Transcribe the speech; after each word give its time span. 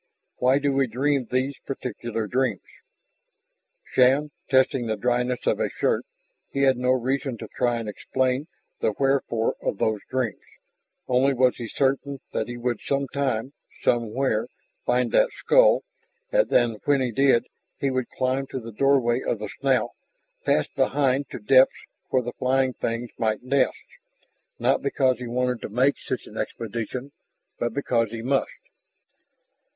"Why 0.37 0.57
do 0.57 0.73
we 0.73 0.87
dream 0.87 1.25
those 1.29 1.59
particular 1.59 2.25
dreams?" 2.25 2.63
Shann 3.93 4.31
tested 4.49 4.87
the 4.87 4.95
dryness 4.97 5.45
of 5.45 5.59
a 5.59 5.69
shirt. 5.69 6.05
He 6.49 6.63
had 6.63 6.75
no 6.75 6.89
reason 6.89 7.37
to 7.37 7.47
try 7.55 7.77
and 7.77 7.87
explain 7.87 8.47
the 8.79 8.95
wherefore 8.97 9.57
of 9.61 9.77
those 9.77 9.99
dreams, 10.09 10.41
only 11.07 11.35
was 11.35 11.57
he 11.57 11.67
certain 11.67 12.19
that 12.31 12.47
he 12.47 12.57
would 12.57 12.79
sometime, 12.83 13.53
somewhere, 13.83 14.47
find 14.87 15.11
that 15.11 15.29
skull, 15.37 15.83
and 16.31 16.49
that 16.49 16.81
when 16.85 16.99
he 16.99 17.11
did 17.11 17.45
he 17.79 17.91
would 17.91 18.09
climb 18.17 18.47
to 18.47 18.59
the 18.59 18.71
doorway 18.71 19.21
of 19.21 19.37
the 19.37 19.49
snout, 19.59 19.91
pass 20.45 20.65
behind 20.75 21.29
to 21.29 21.37
depths 21.37 21.77
where 22.09 22.23
the 22.23 22.33
flying 22.39 22.73
things 22.73 23.11
might 23.19 23.43
nest 23.43 23.77
not 24.57 24.81
because 24.81 25.19
he 25.19 25.27
wanted 25.27 25.61
to 25.61 25.69
make 25.69 25.93
such 25.99 26.25
an 26.25 26.39
expedition, 26.39 27.11
but 27.59 27.71
because 27.71 28.09
he 28.09 28.23
must. 28.23 28.49